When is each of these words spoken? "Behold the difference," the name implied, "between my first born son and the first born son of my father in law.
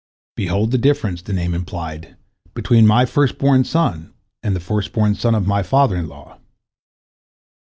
"Behold 0.35 0.71
the 0.71 0.79
difference," 0.79 1.21
the 1.21 1.31
name 1.31 1.53
implied, 1.53 2.15
"between 2.55 2.87
my 2.87 3.05
first 3.05 3.37
born 3.37 3.63
son 3.63 4.11
and 4.41 4.55
the 4.55 4.59
first 4.59 4.93
born 4.93 5.13
son 5.13 5.35
of 5.35 5.45
my 5.45 5.61
father 5.61 5.95
in 5.95 6.07
law. 6.07 6.39